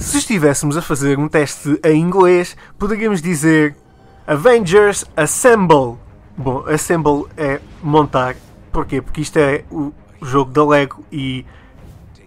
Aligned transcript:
Se 0.00 0.16
estivéssemos 0.16 0.78
a 0.78 0.82
fazer 0.82 1.18
um 1.18 1.28
teste 1.28 1.78
em 1.84 2.00
inglês, 2.00 2.56
poderíamos 2.78 3.20
dizer 3.20 3.76
Avengers 4.26 5.04
Assemble. 5.14 5.98
Bom, 6.36 6.64
Assemble 6.66 7.26
é 7.36 7.60
montar. 7.82 8.34
Porquê? 8.72 9.02
Porque 9.02 9.20
isto 9.20 9.38
é 9.38 9.62
o 9.70 9.92
jogo 10.22 10.50
da 10.52 10.64
Lego 10.64 11.04
e 11.12 11.44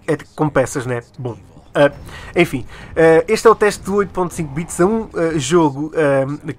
é 0.07 0.15
com 0.35 0.47
peças, 0.49 0.85
né? 0.85 1.01
Bom, 1.17 1.35
Uh, 1.73 1.91
enfim, 2.35 2.67
uh, 2.91 3.25
este 3.27 3.47
é 3.47 3.49
o 3.49 3.55
teste 3.55 3.83
de 3.83 3.89
8.5 3.89 4.47
bits 4.53 4.79
a 4.79 4.85
um 4.85 5.05
uh, 5.05 5.39
jogo 5.39 5.91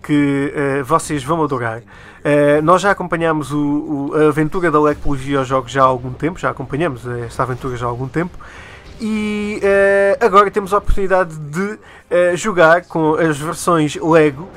que 0.03 0.53
vocês 0.85 1.23
vão 1.23 1.41
adorar. 1.45 1.83
nós 2.65 2.83
já 2.83 2.91
acompanhamos 2.91 3.53
o, 3.53 3.59
o, 4.11 4.13
a 4.17 4.29
aventura 4.31 4.73
da 4.73 4.81
Lecologia 4.81 5.39
aos 5.39 5.47
jogos 5.47 5.71
já 5.71 5.83
há 5.83 5.87
algum 5.87 6.13
tempo, 6.13 6.41
já 6.41 6.51
acompanhamos 6.51 7.07
esta 7.07 7.45
aventura 7.45 7.77
já 7.77 7.87
há 7.87 7.89
algum 7.89 8.09
tempo. 8.09 8.37
E 9.01 9.61
agora 10.21 10.51
temos 10.51 10.73
a 10.73 10.79
oportunidade 10.79 11.37
de 11.37 11.79
jogar 12.37 12.85
com 12.85 13.15
as 13.15 13.37
versões 13.39 13.97
Lego 13.97 14.49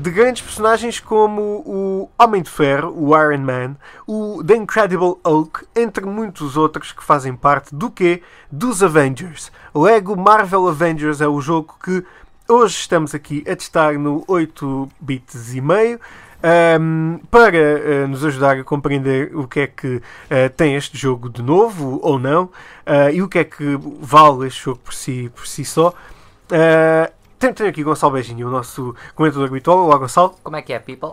de 0.00 0.10
grandes 0.10 0.42
personagens 0.42 1.00
como 1.00 1.40
o 1.66 2.10
Homem 2.18 2.42
de 2.42 2.50
Ferro, 2.50 2.94
o 2.96 3.16
Iron 3.16 3.38
Man, 3.38 3.76
o 4.06 4.44
The 4.44 4.56
Incredible 4.56 5.16
Hulk, 5.24 5.66
entre 5.74 6.04
muitos 6.04 6.56
outros 6.56 6.92
que 6.92 7.02
fazem 7.02 7.34
parte 7.34 7.74
do 7.74 7.90
que 7.90 8.22
dos 8.50 8.82
Avengers. 8.82 9.50
Lego 9.74 10.16
Marvel 10.16 10.68
Avengers 10.68 11.20
é 11.20 11.26
o 11.28 11.40
jogo 11.40 11.74
que 11.82 12.04
hoje 12.48 12.76
estamos 12.76 13.14
aqui 13.14 13.44
a 13.48 13.56
testar 13.56 13.94
no 13.94 14.22
8 14.28 14.88
bits 15.00 15.54
e 15.54 15.60
meio. 15.60 15.98
Um, 16.42 17.20
para 17.30 17.58
uh, 17.58 18.08
nos 18.08 18.24
ajudar 18.24 18.56
a 18.56 18.64
compreender 18.64 19.36
o 19.36 19.46
que 19.46 19.60
é 19.60 19.66
que 19.66 19.96
uh, 19.96 20.02
tem 20.56 20.74
este 20.74 20.96
jogo 20.96 21.28
de 21.28 21.42
novo 21.42 22.00
ou 22.02 22.18
não 22.18 22.44
uh, 22.44 23.10
e 23.12 23.20
o 23.20 23.28
que 23.28 23.40
é 23.40 23.44
que 23.44 23.78
vale 24.00 24.46
este 24.46 24.64
jogo 24.64 24.78
por 24.78 24.94
si, 24.94 25.30
por 25.34 25.46
si 25.46 25.66
só. 25.66 25.92
tenho, 27.38 27.54
tenho 27.54 27.68
aqui 27.68 27.82
Gonçalo 27.82 28.14
Beijinho, 28.14 28.48
o 28.48 28.50
nosso 28.50 28.94
comentador 29.14 29.48
habitual. 29.48 29.84
Olá, 29.84 29.98
Gonçalo. 29.98 30.34
Como 30.42 30.56
é 30.56 30.62
que 30.62 30.72
é, 30.72 30.78
people? 30.78 31.12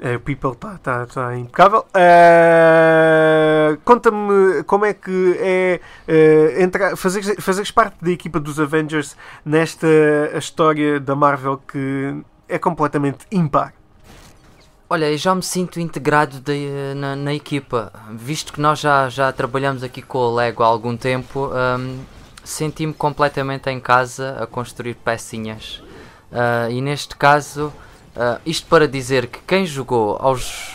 Uh, 0.00 0.18
People 0.20 0.52
está 0.52 0.78
tá, 0.78 1.06
tá 1.06 1.36
impecável. 1.36 1.84
Uh, 1.90 3.76
Conta-me 3.84 4.62
como 4.64 4.86
é 4.86 4.94
que 4.94 5.36
é 5.38 5.80
uh, 6.08 6.62
entrar, 6.62 6.96
fazer, 6.96 7.22
fazeres 7.40 7.70
parte 7.70 7.96
da 8.00 8.10
equipa 8.10 8.40
dos 8.40 8.58
Avengers 8.58 9.14
nesta 9.44 9.86
história 10.38 10.98
da 10.98 11.14
Marvel 11.14 11.58
que 11.58 12.22
é 12.48 12.58
completamente 12.58 13.26
impar. 13.30 13.74
Olha, 14.92 15.10
eu 15.10 15.16
já 15.16 15.34
me 15.34 15.42
sinto 15.42 15.78
integrado 15.78 16.40
de, 16.40 16.94
na, 16.96 17.14
na, 17.14 17.32
equipa, 17.32 17.92
visto 18.10 18.52
que 18.52 18.60
nós 18.60 18.80
já, 18.80 19.08
já 19.08 19.32
trabalhamos 19.32 19.84
aqui 19.84 20.02
com 20.02 20.18
o 20.18 20.34
Lego 20.34 20.64
há 20.64 20.66
algum 20.66 20.96
tempo, 20.96 21.48
um, 21.48 22.04
senti-me 22.42 22.92
completamente 22.92 23.70
em 23.70 23.78
casa 23.78 24.36
a 24.42 24.46
construir 24.48 24.94
pecinhas. 24.94 25.80
Uh, 26.32 26.70
e 26.70 26.80
neste 26.80 27.16
caso, 27.16 27.72
Uh, 28.10 28.40
isto 28.44 28.66
para 28.66 28.88
dizer 28.88 29.28
que 29.28 29.38
quem 29.46 29.64
jogou 29.64 30.16
aos 30.20 30.74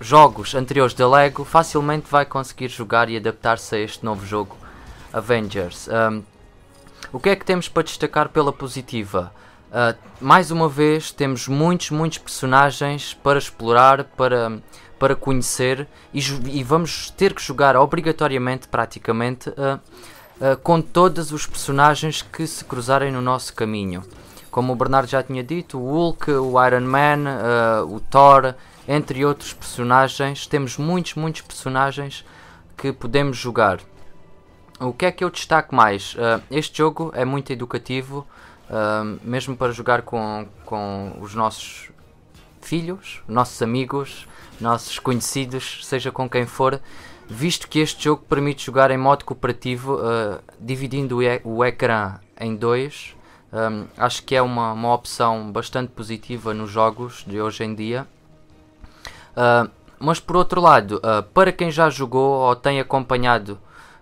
jogos 0.00 0.56
anteriores 0.56 0.92
da 0.92 1.08
Lego 1.08 1.44
facilmente 1.44 2.10
vai 2.10 2.26
conseguir 2.26 2.68
jogar 2.68 3.08
e 3.08 3.16
adaptar-se 3.16 3.76
a 3.76 3.78
este 3.78 4.04
novo 4.04 4.26
jogo 4.26 4.56
Avengers. 5.12 5.88
Um, 5.88 6.22
o 7.12 7.20
que 7.20 7.28
é 7.28 7.36
que 7.36 7.44
temos 7.44 7.68
para 7.68 7.84
destacar 7.84 8.28
pela 8.28 8.52
positiva? 8.52 9.32
Uh, 9.68 9.96
mais 10.18 10.50
uma 10.50 10.68
vez 10.68 11.10
temos 11.10 11.46
muitos, 11.46 11.90
muitos 11.90 12.18
personagens 12.18 13.12
para 13.12 13.38
explorar, 13.38 14.04
para, 14.04 14.58
para 14.98 15.14
conhecer 15.14 15.86
e, 16.12 16.20
e 16.46 16.64
vamos 16.64 17.10
ter 17.10 17.34
que 17.34 17.42
jogar 17.42 17.76
obrigatoriamente, 17.76 18.66
praticamente, 18.66 19.50
uh, 19.50 19.78
uh, 20.40 20.56
com 20.62 20.80
todos 20.80 21.32
os 21.32 21.44
personagens 21.46 22.22
que 22.22 22.46
se 22.46 22.64
cruzarem 22.64 23.12
no 23.12 23.20
nosso 23.20 23.54
caminho 23.54 24.02
como 24.50 24.72
o 24.72 24.76
Bernardo 24.76 25.08
já 25.08 25.22
tinha 25.22 25.44
dito, 25.44 25.78
o 25.78 25.92
Hulk, 25.92 26.32
o 26.32 26.66
Iron 26.66 26.80
Man, 26.80 27.84
o 27.86 28.00
Thor, 28.00 28.54
entre 28.88 29.24
outros 29.24 29.52
personagens. 29.52 30.46
Temos 30.48 30.78
muitos, 30.78 31.14
muitos 31.14 31.42
personagens 31.42 32.24
que 32.76 32.90
podemos 32.90 33.36
jogar. 33.36 33.78
O 34.80 34.92
que 34.92 35.06
é 35.06 35.12
que 35.12 35.24
eu 35.24 35.30
destaco 35.30 35.74
mais? 35.74 36.14
Uh, 36.14 36.42
este 36.50 36.78
jogo 36.78 37.10
é 37.14 37.24
muito 37.24 37.52
educativo, 37.52 38.26
uh, 38.70 39.18
mesmo 39.22 39.56
para 39.56 39.72
jogar 39.72 40.02
com, 40.02 40.46
com 40.64 41.16
os 41.20 41.34
nossos 41.34 41.90
filhos, 42.60 43.22
nossos 43.26 43.60
amigos, 43.60 44.28
nossos 44.60 44.98
conhecidos, 44.98 45.84
seja 45.84 46.12
com 46.12 46.28
quem 46.28 46.46
for, 46.46 46.80
visto 47.26 47.68
que 47.68 47.80
este 47.80 48.04
jogo 48.04 48.22
permite 48.28 48.64
jogar 48.64 48.90
em 48.90 48.98
modo 48.98 49.24
cooperativo, 49.24 49.94
uh, 49.94 50.40
dividindo 50.60 51.18
o, 51.18 51.56
o 51.56 51.64
ecrã 51.64 52.20
em 52.38 52.54
dois 52.54 53.16
um, 53.52 53.86
acho 53.96 54.22
que 54.24 54.36
é 54.36 54.42
uma, 54.42 54.72
uma 54.72 54.92
opção 54.92 55.50
bastante 55.50 55.90
positiva 55.90 56.52
nos 56.52 56.70
jogos 56.70 57.24
de 57.26 57.40
hoje 57.40 57.64
em 57.64 57.74
dia. 57.74 58.06
Uh, 59.32 59.70
mas 59.98 60.20
por 60.20 60.36
outro 60.36 60.60
lado, 60.60 60.98
uh, 60.98 61.22
para 61.22 61.50
quem 61.50 61.70
já 61.70 61.88
jogou 61.88 62.40
ou 62.40 62.54
tem 62.54 62.78
acompanhado 62.78 63.58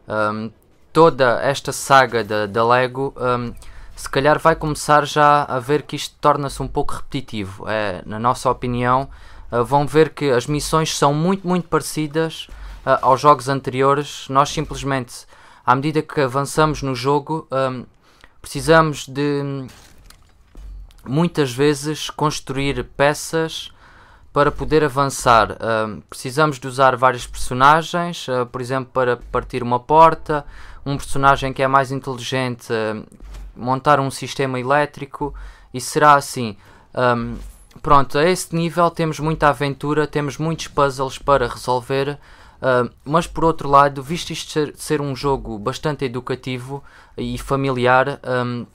um, 0.08 0.50
toda 0.96 1.42
esta 1.42 1.72
saga 1.72 2.24
da, 2.24 2.66
Lego, 2.66 3.12
um, 3.18 3.52
se 3.94 4.08
calhar 4.08 4.38
vai 4.38 4.56
começar 4.56 5.06
já 5.06 5.42
a 5.42 5.58
ver 5.58 5.82
que 5.82 5.94
isto 5.94 6.16
torna-se 6.18 6.62
um 6.62 6.66
pouco 6.66 6.94
repetitivo. 6.94 7.68
É, 7.68 8.00
na 8.06 8.18
nossa 8.18 8.50
opinião, 8.50 9.06
uh, 9.52 9.62
vão 9.62 9.86
ver 9.86 10.14
que 10.14 10.30
as 10.30 10.46
missões 10.46 10.96
são 10.96 11.12
muito, 11.12 11.46
muito 11.46 11.68
parecidas 11.68 12.48
aos 13.02 13.20
jogos 13.20 13.46
anteriores. 13.46 14.26
Nós 14.30 14.48
simplesmente, 14.48 15.26
à 15.66 15.74
medida 15.74 16.00
que 16.00 16.18
avançamos 16.18 16.80
no 16.80 16.94
jogo, 16.94 17.46
um, 17.52 17.84
precisamos 18.40 19.06
de 19.06 19.66
muitas 21.04 21.52
vezes 21.52 22.08
construir 22.08 22.82
peças 22.96 23.70
para 24.36 24.52
poder 24.52 24.84
avançar. 24.84 25.52
Uh, 25.52 26.02
precisamos 26.10 26.58
de 26.58 26.68
usar 26.68 26.94
vários 26.94 27.26
personagens, 27.26 28.28
uh, 28.28 28.44
por 28.44 28.60
exemplo, 28.60 28.90
para 28.92 29.16
partir 29.16 29.62
uma 29.62 29.80
porta, 29.80 30.44
um 30.84 30.94
personagem 30.94 31.54
que 31.54 31.62
é 31.62 31.66
mais 31.66 31.90
inteligente, 31.90 32.70
uh, 32.70 33.02
montar 33.56 33.98
um 33.98 34.10
sistema 34.10 34.60
elétrico 34.60 35.34
e 35.72 35.80
será 35.80 36.16
assim. 36.16 36.54
Um, 36.94 37.38
pronto, 37.80 38.18
a 38.18 38.28
esse 38.28 38.54
nível 38.54 38.90
temos 38.90 39.18
muita 39.20 39.48
aventura, 39.48 40.06
temos 40.06 40.36
muitos 40.36 40.68
puzzles 40.68 41.16
para 41.16 41.48
resolver 41.48 42.18
Uh, 42.56 42.90
mas 43.04 43.26
por 43.26 43.44
outro 43.44 43.68
lado, 43.68 44.02
visto 44.02 44.30
isto 44.30 44.50
ser, 44.50 44.74
ser, 44.76 45.00
um 45.02 45.14
jogo 45.14 45.58
bastante 45.58 46.06
educativo 46.06 46.82
e 47.14 47.36
familiar, 47.36 48.18
um, 48.24 48.66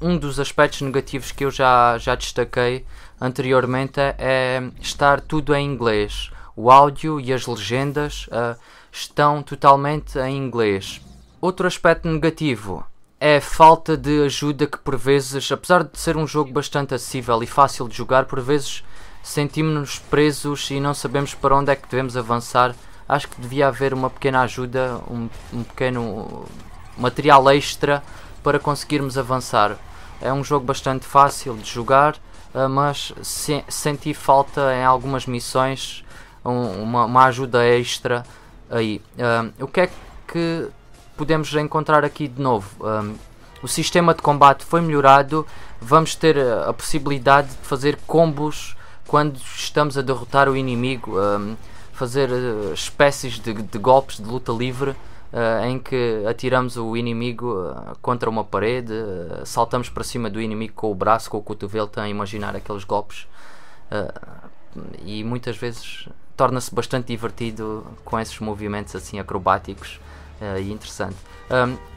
um 0.00 0.16
dos 0.16 0.40
aspectos 0.40 0.80
negativos 0.80 1.32
que 1.32 1.44
eu 1.44 1.50
já, 1.50 1.98
já 1.98 2.14
destaquei 2.14 2.84
anteriormente 3.20 4.00
é 4.18 4.62
estar 4.80 5.20
tudo 5.20 5.54
em 5.54 5.66
inglês. 5.66 6.30
O 6.56 6.70
áudio 6.70 7.20
e 7.20 7.32
as 7.32 7.46
legendas 7.46 8.26
uh, 8.28 8.58
estão 8.90 9.42
totalmente 9.42 10.18
em 10.18 10.36
inglês. 10.36 11.00
Outro 11.40 11.66
aspecto 11.66 12.08
negativo 12.08 12.84
é 13.18 13.36
a 13.36 13.40
falta 13.40 13.96
de 13.96 14.22
ajuda 14.24 14.66
que 14.66 14.78
por 14.78 14.96
vezes, 14.96 15.50
apesar 15.52 15.84
de 15.84 15.98
ser 15.98 16.16
um 16.16 16.26
jogo 16.26 16.52
bastante 16.52 16.94
acessível 16.94 17.42
e 17.42 17.46
fácil 17.46 17.88
de 17.88 17.96
jogar, 17.96 18.24
por 18.24 18.40
vezes 18.40 18.82
sentimos-nos 19.22 19.98
presos 19.98 20.70
e 20.70 20.80
não 20.80 20.94
sabemos 20.94 21.34
para 21.34 21.56
onde 21.56 21.70
é 21.70 21.76
que 21.76 21.88
devemos 21.88 22.16
avançar 22.16 22.74
acho 23.10 23.26
que 23.28 23.40
devia 23.40 23.66
haver 23.66 23.92
uma 23.92 24.08
pequena 24.08 24.42
ajuda, 24.42 25.00
um, 25.10 25.28
um 25.52 25.64
pequeno 25.64 26.46
material 26.96 27.50
extra 27.50 28.02
para 28.42 28.60
conseguirmos 28.60 29.18
avançar. 29.18 29.76
É 30.20 30.32
um 30.32 30.44
jogo 30.44 30.66
bastante 30.66 31.06
fácil 31.06 31.56
de 31.56 31.68
jogar, 31.68 32.16
uh, 32.54 32.68
mas 32.68 33.12
se, 33.22 33.64
senti 33.68 34.12
falta 34.12 34.74
em 34.74 34.84
algumas 34.84 35.26
missões 35.26 36.04
um, 36.44 36.82
uma, 36.82 37.04
uma, 37.06 37.24
ajuda 37.24 37.64
extra 37.64 38.24
aí. 38.70 39.00
Uh, 39.16 39.64
o 39.64 39.66
que 39.66 39.80
é 39.80 39.90
que 40.28 40.68
podemos 41.16 41.52
encontrar 41.54 42.04
aqui 42.04 42.28
de 42.28 42.40
novo? 42.40 42.68
Um, 42.80 43.14
o 43.62 43.68
sistema 43.68 44.14
de 44.14 44.22
combate 44.22 44.64
foi 44.64 44.80
melhorado, 44.80 45.46
vamos 45.80 46.14
ter 46.14 46.38
a 46.38 46.72
possibilidade 46.72 47.48
de 47.48 47.66
fazer 47.66 47.98
combos 48.06 48.76
quando 49.06 49.38
estamos 49.54 49.98
a 49.98 50.02
derrotar 50.02 50.48
o 50.48 50.56
inimigo. 50.56 51.16
Fazer 51.92 52.30
espécies 52.72 53.38
de, 53.38 53.52
de, 53.52 53.78
golpes 53.78 54.16
de 54.16 54.22
luta 54.22 54.50
livre 54.50 54.96
uh, 55.32 55.64
em 55.64 55.78
que 55.78 56.24
atiramos 56.28 56.76
o 56.76 56.96
inimigo 56.96 57.52
uh, 57.52 57.96
contra 58.00 58.28
uma 58.28 58.44
parede, 58.44 58.92
saltamos 59.44 59.88
para 59.88 60.04
cima 60.04 60.28
do 60.30 60.40
inimigo 60.40 60.74
com 60.74 60.90
o 60.90 60.94
braço, 60.94 61.30
com 61.30 61.38
o 61.38 61.42
cotovelo, 61.42 61.86
estão 61.86 62.04
a 62.04 62.08
imaginar 62.08 62.56
aqueles 62.56 62.84
golpes 62.84 63.26
e 65.04 65.24
muitas 65.24 65.56
vezes 65.56 66.08
torna-se 66.36 66.72
bastante 66.72 67.08
divertido 67.08 67.84
com 68.04 68.20
esses 68.20 68.38
movimentos 68.38 68.94
assim 68.94 69.18
acrobáticos 69.18 70.00
e 70.62 70.70
interessante. 70.70 71.16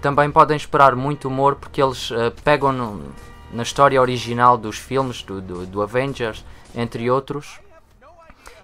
Também 0.02 0.32
podem 0.32 0.58
esperar 0.58 0.96
muito 0.96 1.28
humor 1.28 1.56
porque 1.56 1.80
eles 1.80 2.10
pegam 2.44 2.72
no, 2.72 3.14
na 3.52 3.62
história 3.62 4.02
original 4.02 4.58
dos 4.58 4.78
filmes 4.80 5.22
do, 5.22 5.40
do, 5.40 5.66
do 5.68 5.82
Avengers, 5.84 6.44
entre 6.76 7.10
outros, 7.12 7.60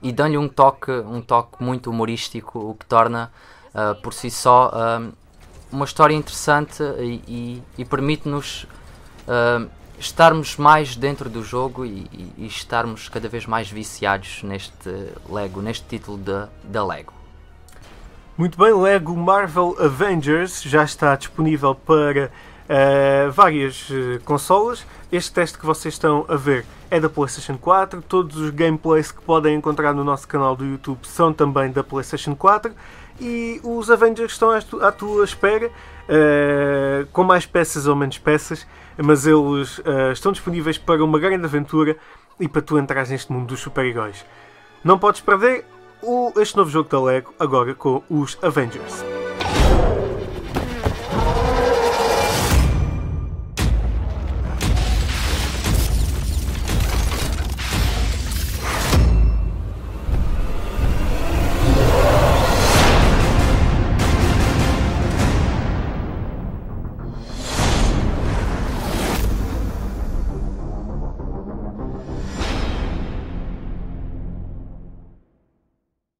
e 0.01 0.11
dão-lhe 0.11 0.37
um 0.37 0.47
toque, 0.47 0.91
um 0.91 1.21
toque 1.21 1.63
muito 1.63 1.91
humorístico, 1.91 2.57
o 2.59 2.73
que 2.73 2.85
torna 2.85 3.31
uh, 3.73 3.99
por 4.01 4.13
si 4.13 4.29
só 4.29 4.69
uh, 4.69 5.13
uma 5.71 5.85
história 5.85 6.13
interessante 6.13 6.83
e, 6.99 7.21
e, 7.27 7.63
e 7.77 7.85
permite-nos 7.85 8.63
uh, 9.27 9.69
estarmos 9.99 10.57
mais 10.57 10.95
dentro 10.95 11.29
do 11.29 11.43
jogo 11.43 11.85
e, 11.85 12.07
e, 12.37 12.47
estarmos 12.47 13.09
cada 13.09 13.27
vez 13.27 13.45
mais 13.45 13.69
viciados 13.69 14.41
neste 14.43 14.89
Lego, 15.29 15.61
neste 15.61 15.85
título 15.85 16.17
da, 16.17 16.49
da 16.63 16.85
Lego. 16.85 17.13
Muito 18.37 18.57
bem, 18.57 18.73
Lego 18.73 19.15
Marvel 19.17 19.75
Avengers 19.79 20.61
já 20.63 20.83
está 20.83 21.15
disponível 21.15 21.75
para 21.75 22.31
uh, 22.69 23.31
várias 23.31 23.89
uh, 23.89 24.19
consolas. 24.23 24.85
Este 25.11 25.33
teste 25.33 25.57
que 25.57 25.65
vocês 25.65 25.95
estão 25.95 26.25
a 26.29 26.35
ver 26.35 26.65
é 26.89 26.99
da 26.99 27.09
PlayStation 27.09 27.57
4. 27.57 28.01
Todos 28.03 28.37
os 28.37 28.51
gameplays 28.51 29.11
que 29.11 29.21
podem 29.21 29.55
encontrar 29.55 29.93
no 29.93 30.03
nosso 30.03 30.27
canal 30.27 30.55
do 30.55 30.65
YouTube 30.65 30.99
são 31.03 31.33
também 31.33 31.71
da 31.71 31.83
PlayStation 31.83 32.35
4. 32.35 32.71
E 33.19 33.59
os 33.63 33.89
Avengers 33.91 34.31
estão 34.31 34.51
à 34.81 34.91
tua 34.91 35.25
espera, 35.25 35.67
uh, 35.67 37.05
com 37.11 37.23
mais 37.23 37.45
peças 37.45 37.87
ou 37.87 37.95
menos 37.95 38.17
peças, 38.17 38.65
mas 38.97 39.25
eles 39.25 39.81
estão 40.13 40.31
disponíveis 40.31 40.77
para 40.77 41.03
uma 41.03 41.19
grande 41.19 41.43
aventura 41.43 41.97
e 42.39 42.47
para 42.47 42.61
tu 42.61 42.77
entrares 42.77 43.09
neste 43.09 43.31
mundo 43.31 43.47
dos 43.47 43.59
super-heróis. 43.59 44.25
Não 44.83 44.97
podes 44.97 45.19
perder 45.19 45.65
o, 46.01 46.31
este 46.37 46.55
novo 46.55 46.69
jogo 46.69 46.89
da 46.89 47.01
Lego 47.01 47.33
agora 47.37 47.75
com 47.75 48.01
os 48.09 48.37
Avengers. 48.41 49.18